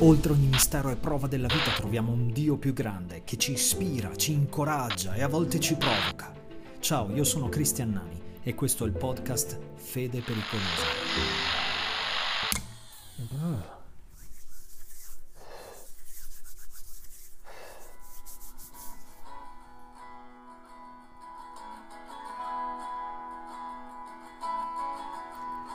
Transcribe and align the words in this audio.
Oltre 0.00 0.32
ogni 0.32 0.46
mistero 0.46 0.90
e 0.90 0.96
prova 0.96 1.26
della 1.26 1.48
vita 1.48 1.70
troviamo 1.72 2.12
un 2.12 2.30
Dio 2.32 2.56
più 2.56 2.72
grande 2.72 3.24
che 3.24 3.36
ci 3.36 3.52
ispira, 3.52 4.14
ci 4.16 4.32
incoraggia 4.32 5.14
e 5.14 5.22
a 5.22 5.28
volte 5.28 5.58
ci 5.60 5.74
provoca. 5.74 6.32
Ciao, 6.80 7.10
io 7.14 7.24
sono 7.24 7.48
Cristian 7.48 7.90
Nani 7.90 8.20
e 8.42 8.54
questo 8.54 8.84
è 8.84 8.86
il 8.86 8.92
podcast 8.92 9.58
Fede 9.76 10.20
Pericolosa. 10.20 10.86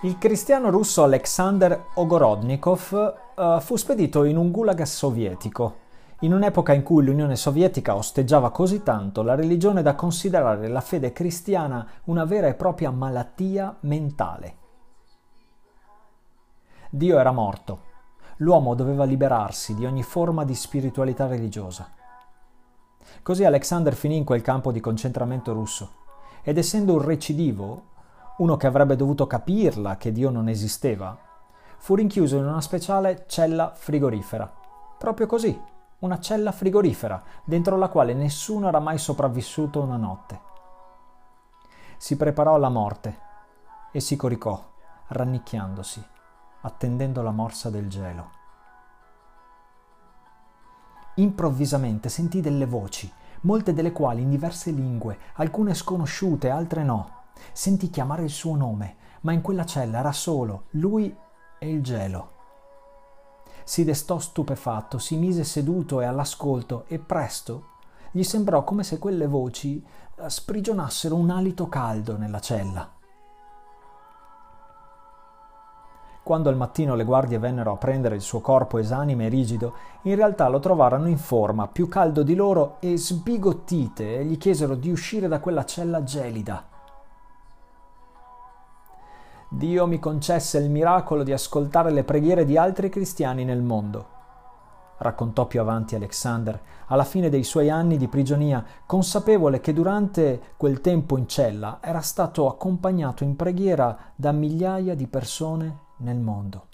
Il 0.03 0.17
cristiano 0.17 0.69
russo 0.69 1.01
Alexander 1.03 1.85
Ogorodnikov 1.93 3.15
uh, 3.37 3.61
fu 3.61 3.77
spedito 3.77 4.25
in 4.25 4.35
un 4.35 4.51
gulag 4.51 4.81
sovietico, 4.81 5.77
in 6.19 6.33
un'epoca 6.33 6.73
in 6.73 6.83
cui 6.83 7.05
l'Unione 7.05 7.37
Sovietica 7.37 7.95
osteggiava 7.95 8.51
così 8.51 8.83
tanto 8.83 9.21
la 9.21 9.33
religione 9.33 9.81
da 9.81 9.95
considerare 9.95 10.67
la 10.67 10.81
fede 10.81 11.13
cristiana 11.13 11.87
una 12.05 12.25
vera 12.25 12.47
e 12.47 12.53
propria 12.53 12.91
malattia 12.91 13.77
mentale. 13.81 14.55
Dio 16.89 17.17
era 17.17 17.31
morto, 17.31 17.79
l'uomo 18.37 18.75
doveva 18.75 19.05
liberarsi 19.05 19.73
di 19.73 19.85
ogni 19.85 20.03
forma 20.03 20.43
di 20.43 20.53
spiritualità 20.53 21.27
religiosa. 21.27 21.89
Così 23.21 23.45
Alexander 23.45 23.93
finì 23.93 24.17
in 24.17 24.25
quel 24.25 24.41
campo 24.41 24.73
di 24.73 24.81
concentramento 24.81 25.53
russo 25.53 25.91
ed 26.41 26.57
essendo 26.57 26.91
un 26.91 27.01
recidivo 27.01 27.91
uno 28.37 28.57
che 28.57 28.65
avrebbe 28.65 28.95
dovuto 28.95 29.27
capirla 29.27 29.97
che 29.97 30.11
Dio 30.11 30.31
non 30.31 30.49
esisteva, 30.49 31.15
fu 31.77 31.95
rinchiuso 31.95 32.37
in 32.37 32.45
una 32.45 32.61
speciale 32.61 33.25
cella 33.27 33.73
frigorifera. 33.75 34.51
Proprio 34.97 35.27
così, 35.27 35.59
una 35.99 36.19
cella 36.19 36.51
frigorifera, 36.51 37.21
dentro 37.43 37.77
la 37.77 37.89
quale 37.89 38.13
nessuno 38.13 38.67
era 38.67 38.79
mai 38.79 38.97
sopravvissuto 38.97 39.81
una 39.81 39.97
notte. 39.97 40.39
Si 41.97 42.17
preparò 42.17 42.55
alla 42.55 42.69
morte 42.69 43.19
e 43.91 43.99
si 43.99 44.15
coricò, 44.15 44.59
rannicchiandosi, 45.07 46.03
attendendo 46.61 47.21
la 47.21 47.31
morsa 47.31 47.69
del 47.69 47.87
gelo. 47.87 48.29
Improvvisamente 51.15 52.09
sentì 52.09 52.41
delle 52.41 52.65
voci, 52.65 53.11
molte 53.41 53.73
delle 53.73 53.91
quali 53.91 54.23
in 54.23 54.31
diverse 54.31 54.71
lingue, 54.71 55.19
alcune 55.35 55.75
sconosciute, 55.75 56.49
altre 56.49 56.83
no 56.83 57.21
Sentì 57.51 57.89
chiamare 57.89 58.23
il 58.23 58.29
suo 58.29 58.55
nome, 58.55 58.95
ma 59.21 59.31
in 59.33 59.41
quella 59.41 59.65
cella 59.65 59.99
era 59.99 60.11
solo 60.11 60.65
lui 60.71 61.15
e 61.59 61.69
il 61.69 61.81
gelo. 61.83 62.31
Si 63.63 63.83
destò 63.83 64.19
stupefatto, 64.19 64.97
si 64.97 65.17
mise 65.17 65.43
seduto 65.43 66.01
e 66.01 66.05
all'ascolto 66.05 66.85
e 66.87 66.99
presto 66.99 67.71
gli 68.11 68.23
sembrò 68.23 68.63
come 68.63 68.83
se 68.83 68.99
quelle 68.99 69.25
voci 69.25 69.83
eh, 70.15 70.29
sprigionassero 70.29 71.15
un 71.15 71.31
alito 71.31 71.67
caldo 71.67 72.15
nella 72.17 72.39
cella. 72.39 72.91
Quando 76.21 76.47
al 76.47 76.55
mattino 76.55 76.95
le 76.95 77.03
guardie 77.03 77.39
vennero 77.39 77.73
a 77.73 77.77
prendere 77.77 78.15
il 78.15 78.21
suo 78.21 78.39
corpo 78.39 78.77
esanime 78.77 79.25
e 79.25 79.29
rigido, 79.29 79.73
in 80.03 80.15
realtà 80.15 80.47
lo 80.47 80.59
trovarono 80.59 81.07
in 81.09 81.17
forma, 81.17 81.67
più 81.67 81.89
caldo 81.89 82.23
di 82.23 82.35
loro 82.35 82.77
e 82.79 82.95
sbigottite, 82.95 84.19
e 84.19 84.25
gli 84.25 84.37
chiesero 84.37 84.75
di 84.75 84.89
uscire 84.89 85.27
da 85.27 85.39
quella 85.39 85.65
cella 85.65 86.03
gelida. 86.03 86.65
Dio 89.55 89.85
mi 89.85 89.99
concesse 89.99 90.57
il 90.57 90.71
miracolo 90.71 91.21
di 91.21 91.31
ascoltare 91.31 91.91
le 91.91 92.03
preghiere 92.03 92.43
di 92.43 92.57
altri 92.57 92.89
cristiani 92.89 93.45
nel 93.45 93.61
mondo. 93.61 94.07
Raccontò 94.97 95.45
più 95.45 95.61
avanti 95.61 95.93
Alexander, 95.93 96.59
alla 96.87 97.03
fine 97.03 97.29
dei 97.29 97.43
suoi 97.43 97.69
anni 97.69 97.97
di 97.97 98.07
prigionia, 98.07 98.65
consapevole 98.87 99.59
che 99.59 99.71
durante 99.71 100.55
quel 100.57 100.81
tempo 100.81 101.19
in 101.19 101.27
cella 101.27 101.77
era 101.81 102.01
stato 102.01 102.47
accompagnato 102.47 103.23
in 103.23 103.35
preghiera 103.35 103.95
da 104.15 104.31
migliaia 104.31 104.95
di 104.95 105.05
persone 105.05 105.81
nel 105.97 106.17
mondo. 106.17 106.67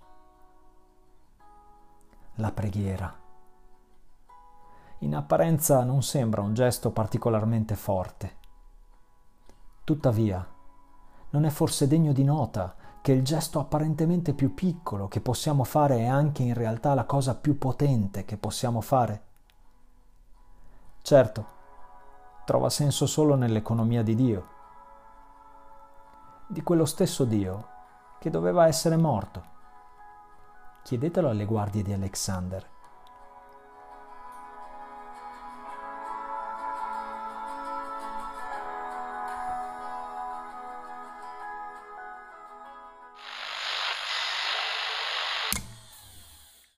La 2.35 2.53
preghiera. 2.53 3.13
In 4.99 5.15
apparenza 5.15 5.83
non 5.83 6.01
sembra 6.01 6.39
un 6.39 6.53
gesto 6.53 6.91
particolarmente 6.91 7.75
forte. 7.75 8.37
Tuttavia, 9.83 10.47
non 11.31 11.45
è 11.45 11.49
forse 11.49 11.87
degno 11.87 12.11
di 12.11 12.23
nota 12.23 12.75
che 13.01 13.11
il 13.11 13.23
gesto 13.23 13.59
apparentemente 13.59 14.33
più 14.33 14.53
piccolo 14.53 15.07
che 15.07 15.21
possiamo 15.21 15.63
fare 15.63 15.99
è 15.99 16.05
anche 16.07 16.43
in 16.43 16.53
realtà 16.53 16.93
la 16.93 17.05
cosa 17.05 17.35
più 17.35 17.57
potente 17.57 18.25
che 18.25 18.37
possiamo 18.37 18.81
fare? 18.81 19.23
Certo, 21.01 21.45
trova 22.45 22.69
senso 22.69 23.05
solo 23.05 23.35
nell'economia 23.35 24.03
di 24.03 24.15
Dio, 24.15 24.47
di 26.47 26.61
quello 26.61 26.85
stesso 26.85 27.23
Dio 27.25 27.67
che 28.19 28.29
doveva 28.29 28.67
essere 28.67 28.97
morto. 28.97 29.57
Chiedetelo 30.83 31.29
alle 31.29 31.45
guardie 31.45 31.83
di 31.83 31.93
Alexander 31.93 32.77